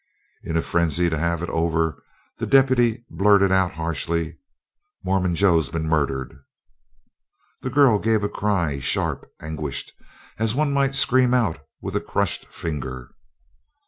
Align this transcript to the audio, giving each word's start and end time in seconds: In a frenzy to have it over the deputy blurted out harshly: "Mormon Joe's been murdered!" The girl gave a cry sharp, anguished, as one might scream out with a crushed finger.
In 0.43 0.57
a 0.57 0.63
frenzy 0.63 1.11
to 1.11 1.17
have 1.19 1.43
it 1.43 1.49
over 1.49 2.01
the 2.39 2.47
deputy 2.47 3.05
blurted 3.11 3.51
out 3.51 3.73
harshly: 3.73 4.39
"Mormon 5.03 5.35
Joe's 5.35 5.69
been 5.69 5.87
murdered!" 5.87 6.39
The 7.61 7.69
girl 7.69 7.99
gave 7.99 8.23
a 8.23 8.27
cry 8.27 8.79
sharp, 8.79 9.31
anguished, 9.39 9.91
as 10.39 10.55
one 10.55 10.73
might 10.73 10.95
scream 10.95 11.35
out 11.35 11.59
with 11.81 11.95
a 11.95 12.01
crushed 12.01 12.47
finger. 12.47 13.11